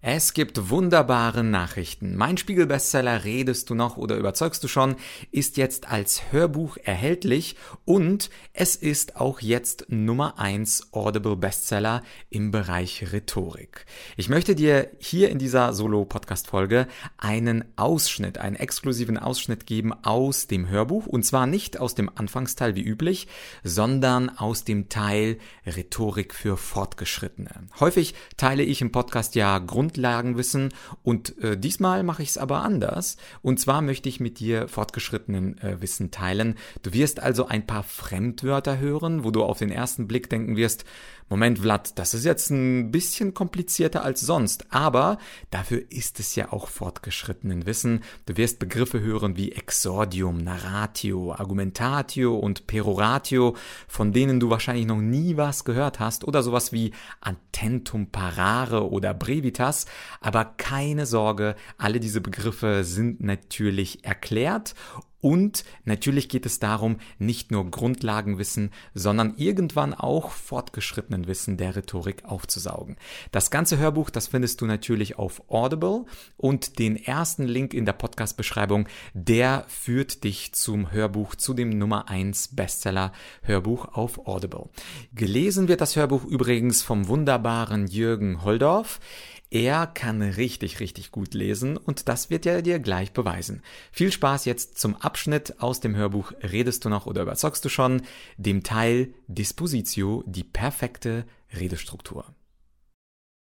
[0.00, 2.14] Es gibt wunderbare Nachrichten.
[2.14, 4.94] Mein Spiegel-Bestseller Redest du noch oder überzeugst du schon
[5.32, 12.52] ist jetzt als Hörbuch erhältlich und es ist auch jetzt Nummer 1 Audible Bestseller im
[12.52, 13.86] Bereich Rhetorik.
[14.16, 20.68] Ich möchte dir hier in dieser Solo-Podcast-Folge einen Ausschnitt, einen exklusiven Ausschnitt geben aus dem
[20.68, 23.26] Hörbuch und zwar nicht aus dem Anfangsteil wie üblich,
[23.64, 27.66] sondern aus dem Teil Rhetorik für Fortgeschrittene.
[27.80, 30.68] Häufig teile ich im Podcast ja Grund Grundlagenwissen
[31.02, 33.16] und äh, diesmal mache ich es aber anders.
[33.42, 36.56] Und zwar möchte ich mit dir fortgeschrittenen äh, Wissen teilen.
[36.82, 40.84] Du wirst also ein paar Fremdwörter hören, wo du auf den ersten Blick denken wirst,
[41.30, 45.18] Moment, Vlad, das ist jetzt ein bisschen komplizierter als sonst, aber
[45.50, 48.02] dafür ist es ja auch fortgeschrittenen Wissen.
[48.24, 53.56] Du wirst Begriffe hören wie Exordium, Narratio, Argumentatio und Peroratio,
[53.88, 59.12] von denen du wahrscheinlich noch nie was gehört hast, oder sowas wie Antentum parare oder
[59.12, 59.77] Brevitas,
[60.20, 64.74] aber keine Sorge, alle diese Begriffe sind natürlich erklärt
[65.20, 72.24] und natürlich geht es darum, nicht nur Grundlagenwissen, sondern irgendwann auch fortgeschrittenen Wissen der Rhetorik
[72.24, 72.96] aufzusaugen.
[73.32, 76.04] Das ganze Hörbuch, das findest du natürlich auf Audible
[76.36, 82.08] und den ersten Link in der Podcast-Beschreibung, der führt dich zum Hörbuch, zu dem Nummer
[82.08, 83.12] 1 Bestseller
[83.42, 84.68] Hörbuch auf Audible.
[85.12, 89.00] Gelesen wird das Hörbuch übrigens vom wunderbaren Jürgen Holdorf.
[89.50, 93.62] Er kann richtig, richtig gut lesen und das wird er dir gleich beweisen.
[93.92, 98.02] Viel Spaß jetzt zum Abschnitt aus dem Hörbuch Redest du noch oder überzeugst du schon,
[98.36, 102.26] dem Teil Dispositio, die perfekte Redestruktur.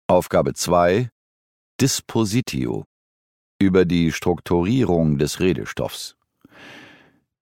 [0.08, 1.10] Aufgabe 2
[1.82, 2.86] Dispositio
[3.60, 6.16] über die Strukturierung des Redestoffs.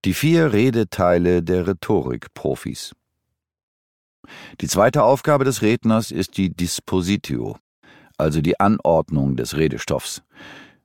[0.06, 2.96] Die vier Redeteile der Rhetorikprofis.
[4.60, 7.58] Die zweite Aufgabe des Redners ist die Dispositio
[8.18, 10.24] also die Anordnung des Redestoffs.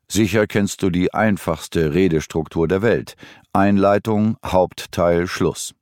[0.09, 3.15] Sicher kennst du die einfachste Redestruktur der Welt
[3.53, 5.75] Einleitung, Hauptteil, Schluss.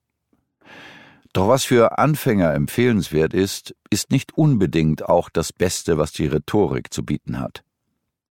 [1.32, 6.92] Doch was für Anfänger empfehlenswert ist, ist nicht unbedingt auch das Beste, was die Rhetorik
[6.92, 7.62] zu bieten hat.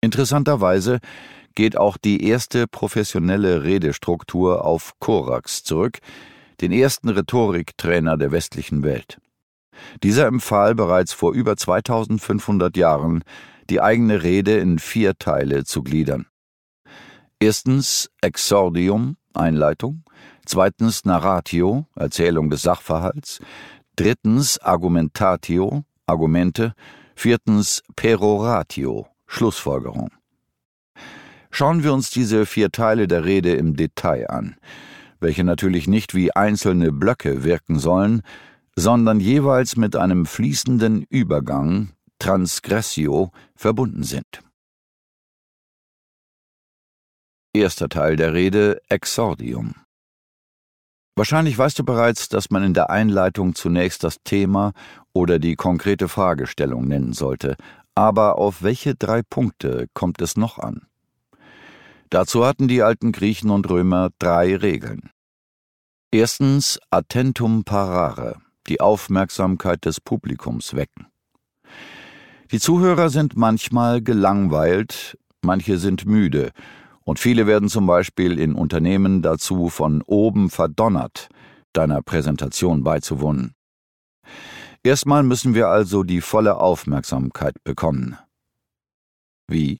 [0.00, 1.00] Interessanterweise
[1.54, 5.98] geht auch die erste professionelle Redestruktur auf Korax zurück,
[6.60, 9.18] den ersten Rhetoriktrainer der westlichen Welt.
[10.03, 13.22] Dieser empfahl bereits vor über 2500 Jahren,
[13.71, 16.27] die eigene Rede in vier Teile zu gliedern.
[17.41, 20.03] Erstens Exordium, Einleitung,
[20.44, 23.41] zweitens Narratio, Erzählung des Sachverhalts,
[23.97, 26.75] drittens Argumentatio, Argumente,
[27.15, 30.10] viertens Peroratio, Schlussfolgerung.
[31.50, 34.56] Schauen wir uns diese vier Teile der Rede im Detail an,
[35.21, 38.22] welche natürlich nicht wie einzelne Blöcke wirken sollen,
[38.78, 41.91] sondern jeweils mit einem fließenden Übergang,
[42.21, 44.41] Transgressio, verbunden sind.
[47.53, 49.75] Erster Teil der Rede Exordium.
[51.16, 54.72] Wahrscheinlich weißt du bereits, dass man in der Einleitung zunächst das Thema
[55.12, 57.56] oder die konkrete Fragestellung nennen sollte,
[57.97, 60.87] aber auf welche drei Punkte kommt es noch an?
[62.10, 65.10] Dazu hatten die alten Griechen und Römer drei Regeln.
[66.12, 71.06] Erstens Attentum parare die Aufmerksamkeit des Publikums wecken.
[72.50, 76.52] Die Zuhörer sind manchmal gelangweilt, manche sind müde,
[77.04, 81.28] und viele werden zum Beispiel in Unternehmen dazu von oben verdonnert,
[81.72, 83.54] deiner Präsentation beizuwohnen.
[84.82, 88.16] Erstmal müssen wir also die volle Aufmerksamkeit bekommen.
[89.48, 89.78] Wie?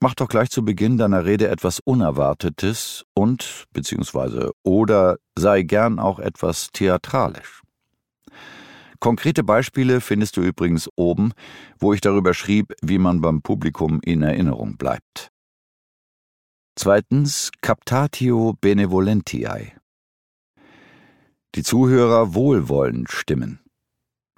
[0.00, 6.18] Mach doch gleich zu Beginn deiner Rede etwas Unerwartetes und beziehungsweise oder sei gern auch
[6.18, 7.62] etwas theatralisch.
[9.00, 11.32] Konkrete Beispiele findest du übrigens oben,
[11.78, 15.30] wo ich darüber schrieb, wie man beim Publikum in Erinnerung bleibt.
[16.76, 19.72] Zweitens Captatio benevolentiae.
[21.54, 23.63] Die Zuhörer wohlwollend stimmen.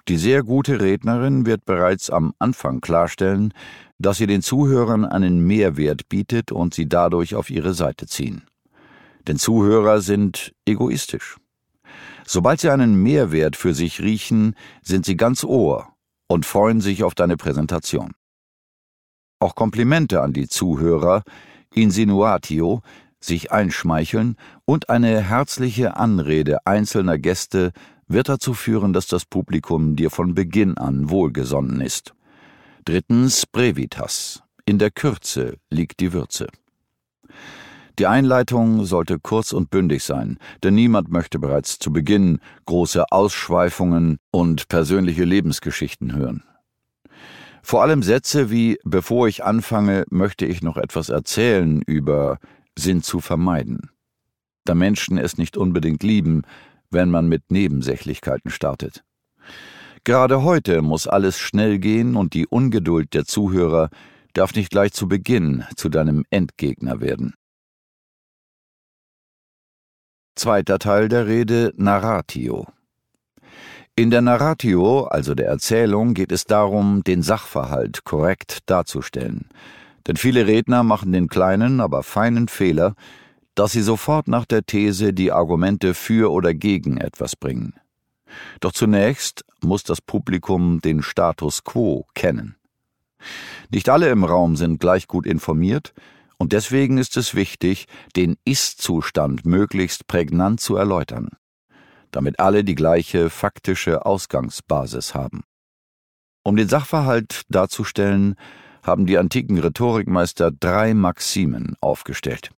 [0.07, 3.53] Die sehr gute Rednerin wird bereits am Anfang klarstellen,
[3.99, 8.43] dass sie den Zuhörern einen Mehrwert bietet und sie dadurch auf ihre Seite ziehen.
[9.27, 11.35] Denn Zuhörer sind egoistisch.
[12.25, 15.89] Sobald sie einen Mehrwert für sich riechen, sind sie ganz Ohr
[16.27, 18.13] und freuen sich auf deine Präsentation.
[19.39, 21.23] Auch Komplimente an die Zuhörer,
[21.73, 22.81] Insinuatio,
[23.19, 27.71] sich einschmeicheln und eine herzliche Anrede einzelner Gäste
[28.07, 32.13] wird dazu führen, dass das Publikum dir von Beginn an wohlgesonnen ist.
[32.85, 34.43] Drittens Brevitas.
[34.65, 36.47] In der Kürze liegt die Würze.
[37.99, 44.19] Die Einleitung sollte kurz und bündig sein, denn niemand möchte bereits zu Beginn große Ausschweifungen
[44.29, 46.43] und persönliche Lebensgeschichten hören.
[47.63, 52.37] Vor allem Sätze wie Bevor ich anfange, möchte ich noch etwas erzählen über
[52.77, 53.89] sind zu vermeiden,
[54.63, 56.43] da Menschen es nicht unbedingt lieben,
[56.89, 59.03] wenn man mit Nebensächlichkeiten startet.
[60.03, 63.89] Gerade heute muss alles schnell gehen und die Ungeduld der Zuhörer
[64.33, 67.33] darf nicht gleich zu Beginn zu deinem Endgegner werden.
[70.35, 72.67] Zweiter Teil der Rede Narratio.
[73.95, 79.49] In der Narratio, also der Erzählung, geht es darum, den Sachverhalt korrekt darzustellen.
[80.05, 82.93] Denn viele Redner machen den kleinen, aber feinen Fehler,
[83.57, 87.73] dass sie sofort nach der These die Argumente für oder gegen etwas bringen.
[88.59, 92.55] Doch zunächst muss das Publikum den Status quo kennen.
[93.71, 95.93] Nicht alle im Raum sind gleich gut informiert,
[96.37, 101.29] und deswegen ist es wichtig, den Ist-Zustand möglichst prägnant zu erläutern,
[102.11, 105.41] damit alle die gleiche faktische Ausgangsbasis haben.
[106.43, 108.35] Um den Sachverhalt darzustellen,
[108.83, 112.51] haben die antiken Rhetorikmeister drei Maximen aufgestellt.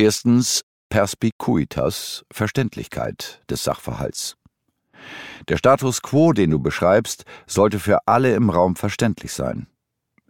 [0.00, 4.36] Erstens Perspicuitas, Verständlichkeit des Sachverhalts.
[5.48, 9.66] Der Status quo, den du beschreibst, sollte für alle im Raum verständlich sein.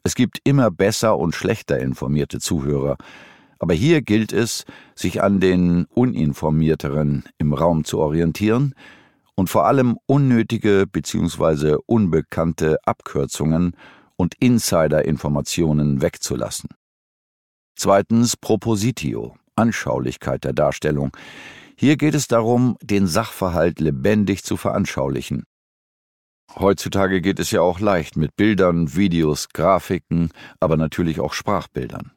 [0.05, 2.97] Es gibt immer besser und schlechter informierte Zuhörer,
[3.59, 8.75] aber hier gilt es, sich an den uninformierteren im Raum zu orientieren
[9.35, 11.76] und vor allem unnötige bzw.
[11.85, 13.76] unbekannte Abkürzungen
[14.17, 16.70] und Insider-Informationen wegzulassen.
[17.76, 21.16] Zweitens Propositio, Anschaulichkeit der Darstellung.
[21.76, 25.44] Hier geht es darum, den Sachverhalt lebendig zu veranschaulichen.
[26.56, 32.12] Heutzutage geht es ja auch leicht mit Bildern, Videos, Grafiken, aber natürlich auch Sprachbildern.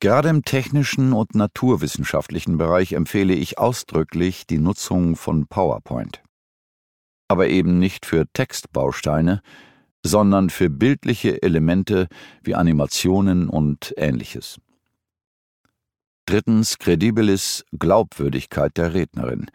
[0.00, 6.22] Gerade im technischen und naturwissenschaftlichen Bereich empfehle ich ausdrücklich die Nutzung von PowerPoint.
[7.28, 9.42] Aber eben nicht für Textbausteine,
[10.04, 12.08] sondern für bildliche Elemente
[12.42, 14.58] wie Animationen und ähnliches.
[16.30, 19.46] Drittens Credibilis Glaubwürdigkeit der Rednerin.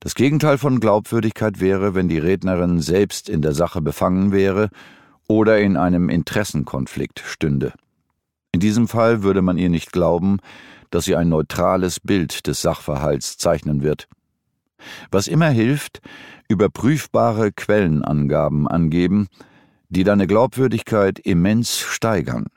[0.00, 4.68] Das Gegenteil von Glaubwürdigkeit wäre, wenn die Rednerin selbst in der Sache befangen wäre
[5.28, 7.72] oder in einem Interessenkonflikt stünde.
[8.52, 10.40] In diesem Fall würde man ihr nicht glauben,
[10.90, 14.06] dass sie ein neutrales Bild des Sachverhalts zeichnen wird.
[15.10, 16.02] Was immer hilft,
[16.48, 19.28] überprüfbare Quellenangaben angeben,
[19.88, 22.48] die deine Glaubwürdigkeit immens steigern,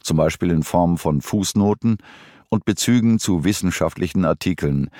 [0.00, 1.96] zum Beispiel in Form von Fußnoten
[2.50, 4.90] und Bezügen zu wissenschaftlichen Artikeln,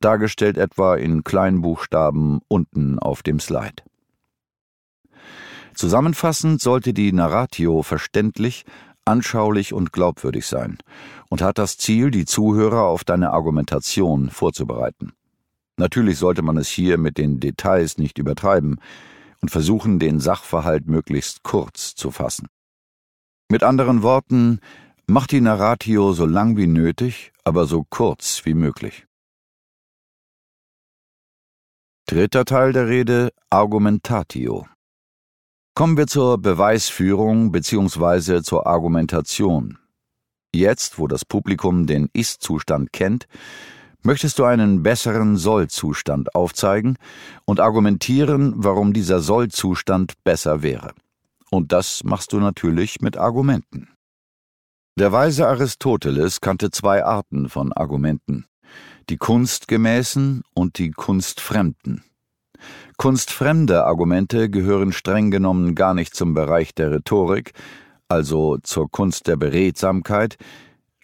[0.00, 3.82] dargestellt etwa in Kleinbuchstaben unten auf dem Slide.
[5.74, 8.64] Zusammenfassend sollte die Narratio verständlich,
[9.04, 10.78] anschaulich und glaubwürdig sein
[11.28, 15.12] und hat das Ziel, die Zuhörer auf deine Argumentation vorzubereiten.
[15.76, 18.80] Natürlich sollte man es hier mit den Details nicht übertreiben
[19.42, 22.48] und versuchen, den Sachverhalt möglichst kurz zu fassen.
[23.50, 24.60] Mit anderen Worten,
[25.06, 29.06] mach die Narratio so lang wie nötig, aber so kurz wie möglich.
[32.08, 34.66] Dritter Teil der Rede Argumentatio.
[35.74, 38.42] Kommen wir zur Beweisführung bzw.
[38.42, 39.78] zur Argumentation.
[40.54, 43.26] Jetzt, wo das Publikum den Ist-Zustand kennt,
[44.02, 46.96] möchtest du einen besseren Soll-Zustand aufzeigen
[47.44, 50.94] und argumentieren, warum dieser Soll-Zustand besser wäre.
[51.50, 53.95] Und das machst du natürlich mit Argumenten.
[54.98, 58.46] Der weise Aristoteles kannte zwei Arten von Argumenten
[59.08, 62.02] die kunstgemäßen und die kunstfremden.
[62.96, 67.52] Kunstfremde Argumente gehören streng genommen gar nicht zum Bereich der Rhetorik,
[68.08, 70.36] also zur Kunst der Beredsamkeit,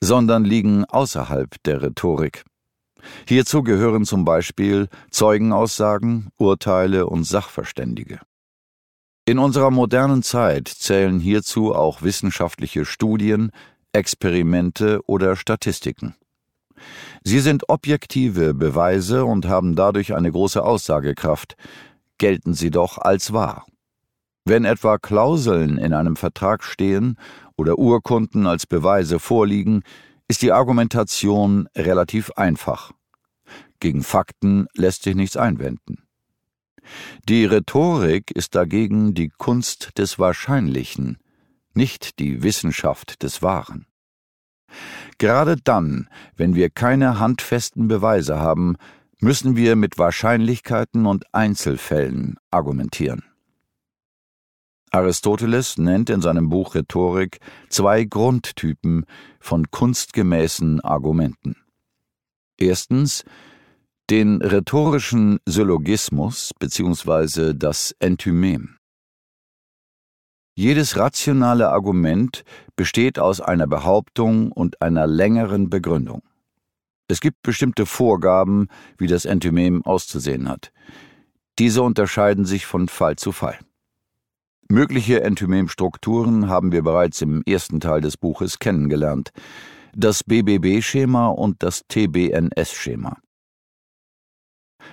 [0.01, 2.45] sondern liegen außerhalb der Rhetorik.
[3.29, 8.21] Hierzu gehören zum Beispiel Zeugenaussagen, Urteile und Sachverständige.
[9.25, 13.53] In unserer modernen Zeit zählen hierzu auch wissenschaftliche Studien,
[13.93, 16.15] Experimente oder Statistiken.
[17.23, 21.57] Sie sind objektive Beweise und haben dadurch eine große Aussagekraft,
[22.19, 23.67] gelten sie doch als wahr.
[24.45, 27.17] Wenn etwa Klauseln in einem Vertrag stehen
[27.57, 29.83] oder Urkunden als Beweise vorliegen,
[30.27, 32.93] ist die Argumentation relativ einfach.
[33.79, 36.03] Gegen Fakten lässt sich nichts einwenden.
[37.29, 41.19] Die Rhetorik ist dagegen die Kunst des Wahrscheinlichen,
[41.77, 43.87] nicht die Wissenschaft des Wahren.
[45.19, 48.77] Gerade dann, wenn wir keine handfesten Beweise haben,
[49.21, 53.23] müssen wir mit Wahrscheinlichkeiten und Einzelfällen argumentieren.
[54.91, 57.39] Aristoteles nennt in seinem Buch Rhetorik
[57.71, 59.07] zwei Grundtypen
[59.41, 61.57] von kunstgemäßen Argumenten.
[62.59, 63.25] Erstens
[64.11, 67.55] den rhetorischen Syllogismus bzw.
[67.55, 68.77] das Enthymem.
[70.55, 72.45] Jedes rationale Argument
[72.77, 76.23] besteht aus einer Behauptung und einer längeren Begründung.
[77.09, 78.69] Es gibt bestimmte Vorgaben,
[78.99, 80.73] wie das Enthymem auszusehen hat.
[81.59, 83.59] Diese unterscheiden sich von Fall zu Fall.
[84.69, 89.31] Mögliche Enthymemstrukturen haben wir bereits im ersten Teil des Buches kennengelernt.
[89.95, 93.19] Das BBB-Schema und das TBNS-Schema.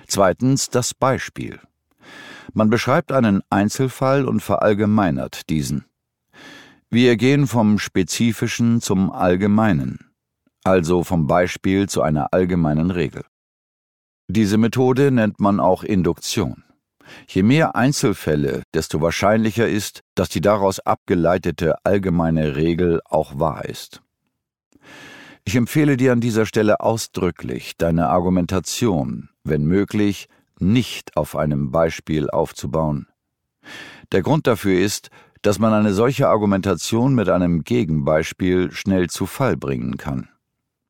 [0.06, 1.60] Zweitens das Beispiel.
[2.52, 5.84] Man beschreibt einen Einzelfall und verallgemeinert diesen.
[6.90, 10.10] Wir gehen vom Spezifischen zum Allgemeinen,
[10.64, 13.24] also vom Beispiel zu einer allgemeinen Regel.
[14.28, 16.64] Diese Methode nennt man auch Induktion.
[17.26, 24.02] Je mehr Einzelfälle, desto wahrscheinlicher ist, dass die daraus abgeleitete allgemeine Regel auch wahr ist.
[25.44, 30.28] Ich empfehle dir an dieser Stelle ausdrücklich, deine Argumentation, wenn möglich,
[30.60, 33.06] nicht auf einem Beispiel aufzubauen.
[34.12, 35.10] Der Grund dafür ist,
[35.42, 40.28] dass man eine solche Argumentation mit einem Gegenbeispiel schnell zu Fall bringen kann.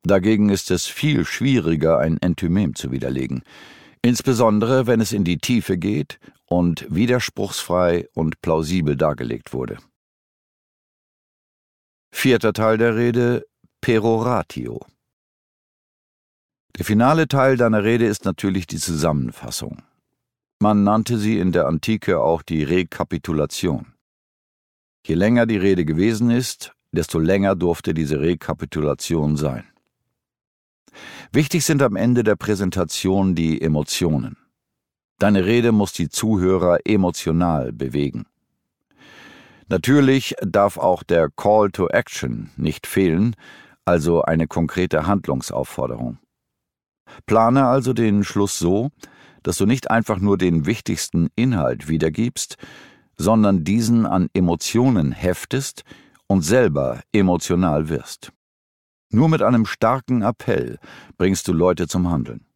[0.03, 3.43] Dagegen ist es viel schwieriger, ein Enthymem zu widerlegen,
[4.03, 9.79] insbesondere wenn es in die Tiefe geht und widerspruchsfrei und plausibel dargelegt wurde.
[12.11, 13.45] Vierter Teil der Rede
[13.81, 14.81] Peroratio.
[16.81, 19.83] Der finale Teil deiner Rede ist natürlich die Zusammenfassung.
[20.61, 23.93] Man nannte sie in der Antike auch die Rekapitulation.
[25.07, 29.65] Je länger die Rede gewesen ist, desto länger durfte diese Rekapitulation sein.
[31.33, 34.39] Wichtig sind am Ende der Präsentation die Emotionen.
[35.19, 38.25] Deine Rede muss die Zuhörer emotional bewegen.
[39.69, 43.37] Natürlich darf auch der Call to Action nicht fehlen,
[43.85, 46.17] also eine konkrete Handlungsaufforderung.
[47.27, 48.91] Plane also den Schluss so,
[49.43, 52.57] dass du nicht einfach nur den wichtigsten Inhalt wiedergibst,
[53.17, 55.85] sondern diesen an Emotionen heftest
[56.27, 58.33] und selber emotional wirst.
[59.11, 60.79] Nur mit einem starken Appell
[61.17, 62.47] bringst du Leute zum Handeln.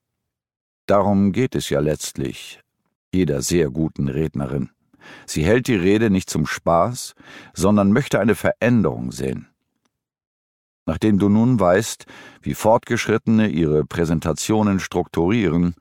[0.87, 2.61] Darum geht es ja letztlich
[3.13, 4.71] jeder sehr guten Rednerin.
[5.27, 7.15] Sie hält die Rede nicht zum Spaß,
[7.53, 9.49] sondern möchte eine Veränderung sehen.
[10.87, 12.07] Nachdem du nun weißt,
[12.43, 15.75] wie Fortgeschrittene ihre Präsentationen strukturieren,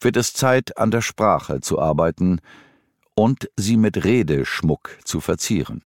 [0.00, 2.40] wird es Zeit, an der Sprache zu arbeiten
[3.14, 5.85] und sie mit Redeschmuck zu verzieren.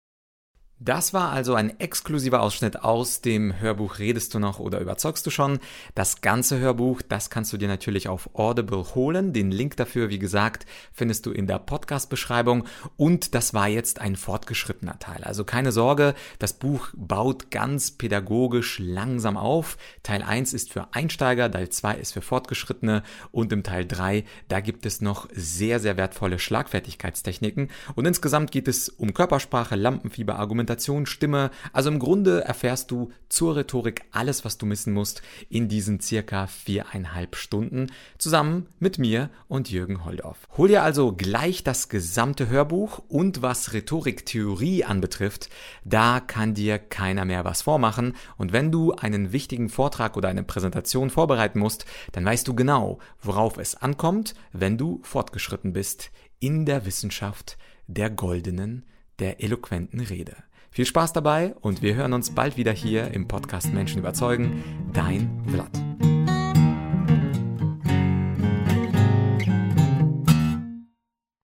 [0.83, 5.29] Das war also ein exklusiver Ausschnitt aus dem Hörbuch Redest du noch oder überzeugst du
[5.29, 5.59] schon?
[5.93, 9.31] Das ganze Hörbuch, das kannst du dir natürlich auf Audible holen.
[9.31, 12.65] Den Link dafür, wie gesagt, findest du in der Podcast-Beschreibung.
[12.97, 15.23] Und das war jetzt ein fortgeschrittener Teil.
[15.23, 19.77] Also keine Sorge, das Buch baut ganz pädagogisch langsam auf.
[20.01, 24.61] Teil 1 ist für Einsteiger, Teil 2 ist für Fortgeschrittene und im Teil 3, da
[24.61, 27.69] gibt es noch sehr, sehr wertvolle Schlagfertigkeitstechniken.
[27.93, 31.51] Und insgesamt geht es um Körpersprache, Lampenfieber, Argumentation, Argumentation, Stimme.
[31.73, 36.47] Also im Grunde erfährst du zur Rhetorik alles, was du missen musst in diesen circa
[36.47, 37.87] viereinhalb Stunden
[38.17, 40.47] zusammen mit mir und Jürgen Holdorf.
[40.57, 45.49] Hol dir also gleich das gesamte Hörbuch und was Rhetoriktheorie anbetrifft,
[45.83, 50.43] da kann dir keiner mehr was vormachen und wenn du einen wichtigen Vortrag oder eine
[50.43, 56.65] Präsentation vorbereiten musst, dann weißt du genau, worauf es ankommt, wenn du fortgeschritten bist in
[56.65, 58.85] der Wissenschaft der goldenen,
[59.19, 60.35] der eloquenten Rede.
[60.73, 64.63] Viel Spaß dabei und wir hören uns bald wieder hier im Podcast Menschen überzeugen.
[64.93, 65.90] Dein Vlad.